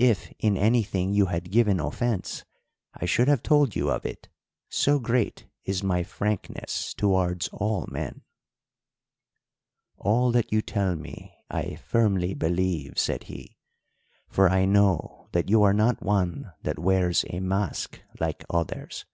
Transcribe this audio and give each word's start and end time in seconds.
If 0.00 0.32
in 0.40 0.56
anything 0.56 1.12
you 1.12 1.26
had 1.26 1.52
given 1.52 1.78
offence 1.78 2.44
I 2.94 3.04
should 3.04 3.28
have 3.28 3.44
told 3.44 3.76
you 3.76 3.92
of 3.92 4.04
it, 4.04 4.28
so 4.68 4.98
great 4.98 5.46
is 5.64 5.84
my 5.84 6.02
frankness 6.02 6.92
towards 6.94 7.46
all 7.52 7.86
men.' 7.88 8.22
"'All 9.98 10.32
that 10.32 10.50
you 10.52 10.62
tell 10.62 10.96
me 10.96 11.32
I 11.48 11.76
firmly 11.76 12.34
believe,' 12.34 12.98
said 12.98 13.22
he, 13.30 13.56
'for 14.28 14.48
I 14.48 14.64
know 14.64 15.28
that 15.30 15.48
you 15.48 15.62
are 15.62 15.72
not 15.72 16.02
one 16.02 16.52
that 16.62 16.80
wears 16.80 17.24
a 17.30 17.38
mask 17.38 18.00
like 18.18 18.44
others. 18.50 19.06